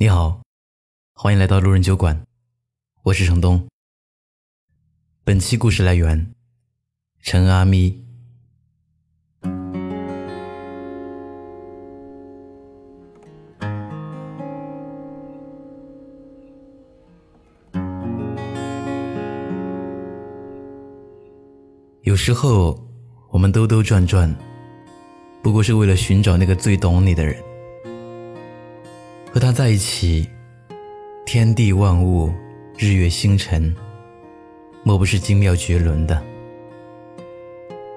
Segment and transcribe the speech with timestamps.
[0.00, 0.42] 你好，
[1.12, 2.22] 欢迎来到路人酒馆，
[3.02, 3.66] 我是程东。
[5.24, 6.34] 本期故事来源
[7.20, 8.00] 陈阿咪。
[22.02, 22.80] 有时候，
[23.30, 24.32] 我们兜兜转转，
[25.42, 27.47] 不过是为了寻找那个最懂你的人。
[29.38, 30.28] 和他在一起，
[31.24, 32.34] 天地万物、
[32.76, 33.72] 日月星辰，
[34.82, 36.20] 莫不是精妙绝伦的？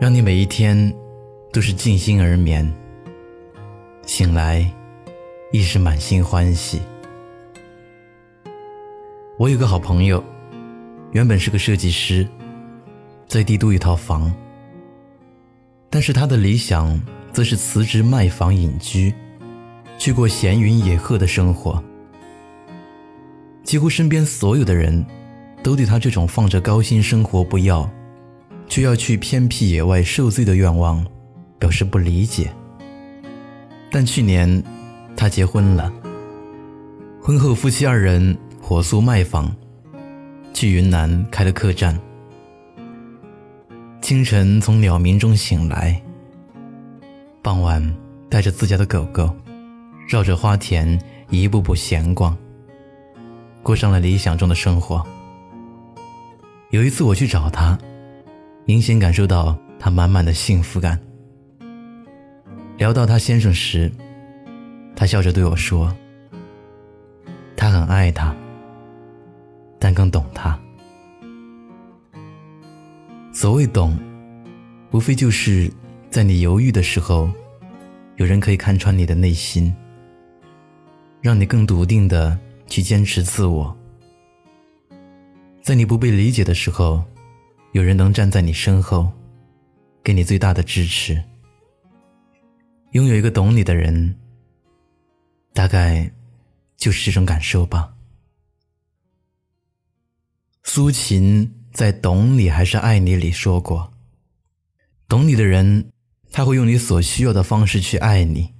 [0.00, 0.90] 让你每一天
[1.52, 2.66] 都是静心而眠，
[4.06, 4.66] 醒来
[5.52, 6.80] 亦是满心欢喜。
[9.38, 10.24] 我有个好朋友，
[11.12, 12.26] 原本是个设计师，
[13.28, 14.34] 在帝都一套房，
[15.90, 16.98] 但是他的理想
[17.30, 19.14] 则是辞职卖房隐居。
[19.98, 21.82] 去过闲云野鹤的生活，
[23.64, 25.04] 几乎身边所有的人
[25.62, 27.88] 都对他这种放着高薪生活不要，
[28.68, 31.04] 却要去偏僻野外受罪的愿望
[31.58, 32.52] 表示不理解。
[33.90, 34.62] 但去年
[35.16, 35.92] 他结婚了，
[37.20, 39.54] 婚后夫妻二人火速卖房，
[40.52, 41.98] 去云南开了客栈。
[44.02, 46.00] 清晨从鸟鸣中醒来，
[47.42, 47.82] 傍晚
[48.28, 49.34] 带着自家的狗狗。
[50.06, 50.98] 绕着花田
[51.30, 52.36] 一步步闲逛，
[53.62, 55.04] 过上了理想中的生活。
[56.70, 57.76] 有一次我去找他，
[58.64, 60.96] 明显感受到他满满的幸福感。
[62.78, 63.90] 聊到他先生时，
[64.94, 65.92] 他笑着对我说
[67.56, 68.34] ：“他很爱他，
[69.80, 70.56] 但更懂他。
[73.32, 73.98] 所谓懂，
[74.92, 75.68] 无非就是
[76.10, 77.28] 在你犹豫的时候，
[78.16, 79.74] 有人可以看穿你的内心。”
[81.20, 83.76] 让你更笃定的去坚持自我，
[85.62, 87.02] 在你不被理解的时候，
[87.72, 89.10] 有人能站在你身后，
[90.04, 91.20] 给你最大的支持。
[92.92, 94.16] 拥有一个懂你的人，
[95.52, 96.10] 大概
[96.76, 97.92] 就是这种感受吧。
[100.62, 103.92] 苏秦在《懂你还是爱你》里说过
[105.08, 105.90] ：“懂你的人，
[106.30, 108.52] 他会用你所需要的方式去爱你；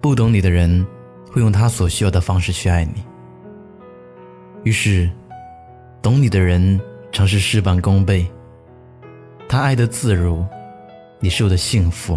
[0.00, 0.84] 不懂你的人。”
[1.32, 3.02] 会用他所需要的方式去爱你。
[4.64, 5.10] 于是，
[6.02, 8.24] 懂你的人常是事半功倍。
[9.48, 10.44] 他爱的自如，
[11.20, 12.16] 你受的幸福；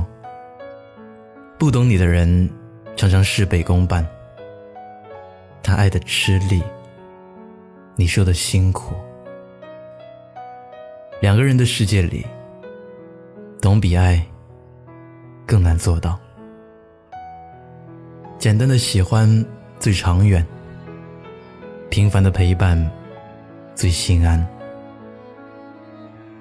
[1.58, 2.50] 不懂你的人
[2.96, 4.06] 常常事倍功半。
[5.64, 6.62] 他爱的吃力，
[7.96, 8.94] 你受的辛苦。
[11.22, 12.26] 两个人的世界里，
[13.62, 14.24] 懂比爱
[15.48, 16.20] 更难做到。
[18.46, 19.44] 简单的喜欢
[19.80, 20.46] 最长远，
[21.90, 22.78] 平凡的陪伴
[23.74, 24.48] 最心安。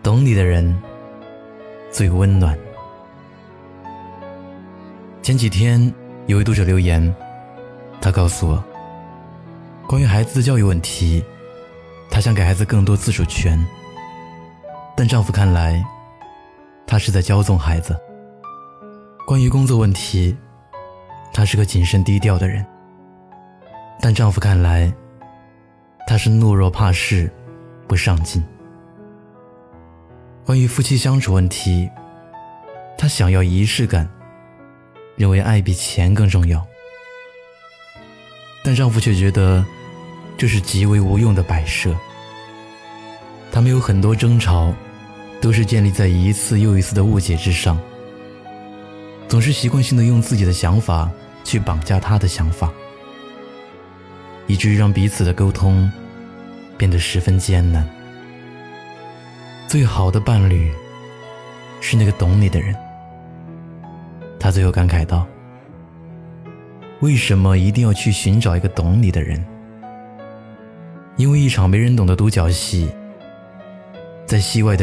[0.03, 0.79] 懂你的人
[1.91, 2.55] 最温暖。
[5.23, 5.81] 前几天
[6.27, 7.17] 有位读者留言，
[8.03, 8.63] 他告诉我，
[9.87, 11.25] 关于孩子的教育问题，
[12.11, 13.59] 他想给孩子更多自主权，
[14.95, 15.83] 但丈夫看来，
[16.87, 17.99] 他是在骄纵孩子。
[19.27, 20.37] 关于工作问题。
[21.35, 22.65] 她是个谨慎低调的人，
[24.01, 24.91] 但丈夫看来，
[26.07, 27.29] 她是懦弱怕事，
[27.89, 28.43] 不上进。
[30.47, 31.91] 关于夫妻相处问题，
[32.97, 34.09] 她想要仪式感，
[35.17, 36.65] 认为爱比钱更重要，
[38.63, 39.65] 但丈夫却觉得
[40.39, 41.93] 这是极为无用的摆设。
[43.51, 44.73] 他们有很多争吵，
[45.41, 47.77] 都是建立在一次又一次的误解之上，
[49.27, 51.11] 总是习惯性的用自己的想法。
[51.45, 52.73] 去绑架他的想法，
[54.49, 55.89] 以至于让彼此的沟通
[56.77, 57.89] 变得十分艰难。
[59.69, 60.73] 最好的伴侣
[61.81, 62.75] 是那个懂你的人。
[64.41, 65.27] 他最后感慨道
[67.01, 69.45] ：“为什么一定要去寻找一个懂你的人？
[71.17, 72.91] 因为一场没人懂的独角戏，
[74.27, 74.83] 在戏外的